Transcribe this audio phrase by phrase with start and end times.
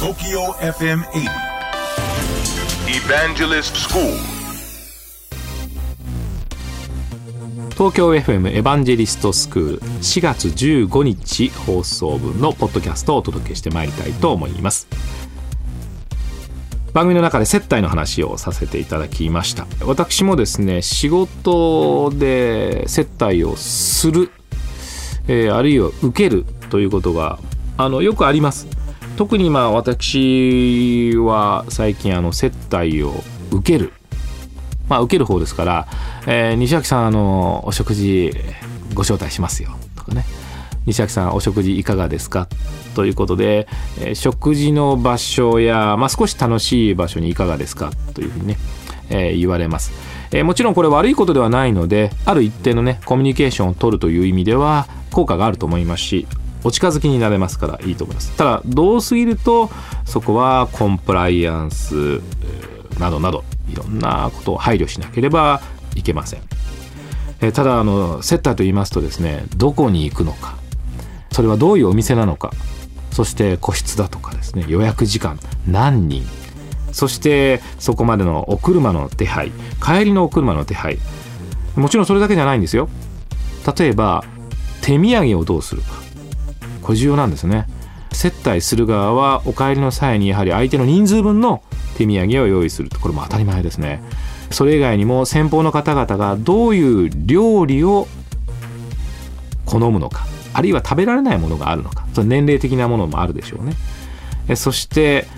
[0.00, 1.28] TOKYO FM 80
[2.88, 4.16] Evangelist School.
[7.72, 14.88] 東京 FM エヴァンジェリストスクール4月15日放送分のポッドキャストをお届けしてまいりたいと思います。
[16.94, 19.66] 番組の中で接待の話をさせていただきました。
[19.84, 24.30] 私もですね仕事で接待をする、
[25.28, 27.38] えーあるいは受けるということが
[27.76, 28.66] あのよくあります
[29.20, 33.12] 特にまあ私は最近あの接待を
[33.50, 33.92] 受ける。
[34.88, 35.88] まあ受ける方ですから、
[36.26, 38.32] えー西脇さんあのお食事
[38.94, 40.24] ご招待しますよとかね。
[40.86, 42.48] 西脇さんお食事いかがですか
[42.94, 43.68] ということで、
[44.00, 48.56] えー食事の場所や、まあ、少し楽しい場所にいかがですかというふうにね、
[49.10, 49.92] えー言われます、
[50.30, 56.26] えーもちろんこれ悪いことではないのである一定のねコミュニケーションを取るという意味では効果があると思いますし
[56.64, 58.36] お近づきになれますからいいと思います。
[58.36, 59.70] ただどうすぎると
[60.04, 62.20] そこはコンプライアンス
[62.98, 65.62] などなどいろんなことを配慮しなければ
[65.94, 66.42] いけません。
[67.52, 70.56] ただあの接待と言いますとですねどこに行くのか
[71.32, 72.52] それはどういうお店なのか
[73.12, 76.26] そして個室だとかですね予約時間何人
[76.92, 79.52] そしてそこまでのお車の手配
[79.82, 80.98] 帰りのお車の手配
[81.76, 82.88] もちろんそれだけじゃないんですよ。
[83.78, 84.24] 例えば
[84.82, 85.88] 手土産をどうするか。
[86.90, 87.68] これ重要なんですね。
[88.10, 91.62] 接待する側はお帰りの際にやはり相手の人数分の
[91.96, 94.02] 手土産を用意するこれも当たり前ですね。
[94.50, 98.08] それ以外にも先方の方々がどういう料理を
[99.66, 103.64] 好むのかあるいは食べられないものがあるのか年齢的なものもあるでしょう
[104.48, 104.56] ね。
[104.56, 105.28] そして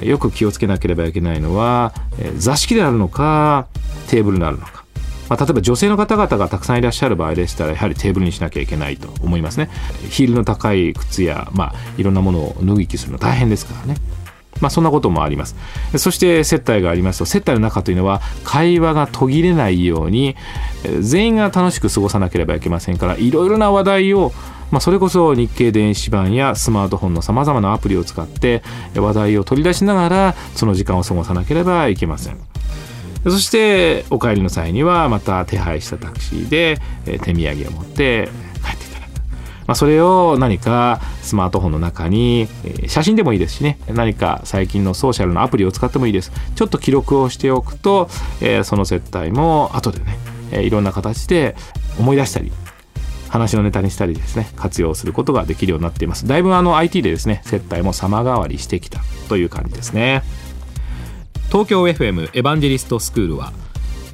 [0.00, 1.92] よく気をつけなければいけないのは
[2.36, 3.66] 座敷であるのか
[4.06, 4.83] テーブルであるのか。
[5.28, 9.70] まあ、例えば女性の方々がたくさんいらっしゃる場合でしたらやはりテーブルにしなきゃいけないと思いますね。
[10.10, 13.96] ヒールの高い靴や、まあ、いろんなものを脱ぎ着するの大変ですからね。
[14.60, 15.56] まあ、そんなこともあります。
[15.96, 20.36] そして接待がありますと接待の中というのは会話が途切れないように
[21.00, 24.32] 全員が楽しく過ごさなければいけませんからいろいろな話題を
[24.70, 28.64] まあ、それこそ日経電子版やスマートフォンのさまざまなアプリを使って
[28.96, 32.53] 話題を取り出しながらその時間を過ごさなければいけません。
[33.24, 38.28] そしてお帰りの際にはまた手配したタクシーでえ手土産を持って
[38.62, 39.10] 帰っていただく、
[39.66, 43.78] まあ、それを何かスマートフォンの中にえ写真でもいいですしね。
[43.88, 46.32] 何か最近のソーシャルのアプリを使ってもいいです。
[46.54, 48.08] ちょっと記録をしておくと
[48.40, 50.18] えその接待も後でね
[50.52, 51.56] えいろんな形で
[51.98, 52.52] 思い出したり
[53.30, 56.26] 話のネタにしたりですね活用することができるようになっています。
[56.26, 60.22] だいぶあの IT でですね接待も様変わりしてきたという感じですね。
[61.54, 63.52] 東京 FM エヴァンジェリストスクールは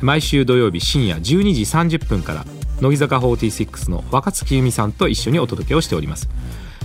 [0.02, 2.44] 毎週土曜日深夜12時30分から
[2.82, 6.28] 乃木坂46の若月由美さんと一緒にお届けをしております、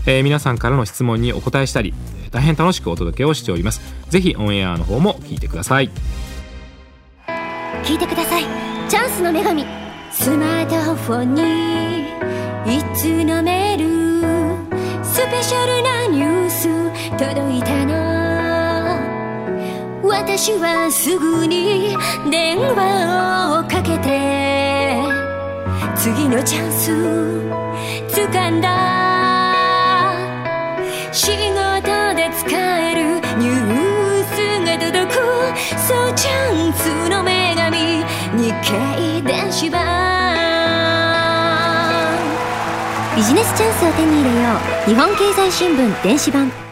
[0.07, 1.93] えー皆さんからの質問にお答えしたり
[2.31, 3.81] 大変楽しくお届けをしております。
[4.09, 5.89] ぜひオンエアの方も聞いてください。
[7.83, 8.43] 聞いてください。
[8.89, 9.66] チャンスの女神。
[10.11, 12.03] スマートフォンに
[12.77, 16.67] いつのメールスペシャルなニュース。
[17.17, 17.75] 届いた
[20.38, 21.96] 私はすぐに
[22.29, 25.00] 電話をかけて
[25.96, 26.91] 次のチャンス
[28.12, 29.56] 掴んだ。
[31.13, 34.35] 仕事で使えるニュース
[34.66, 35.23] が届く。
[35.88, 38.03] そうチャンスの女神
[38.35, 39.79] 日経電子版。
[43.16, 44.50] ビジネスチャンスを手に入れよ
[44.85, 44.90] う。
[44.90, 46.65] 日本経済新聞電子版。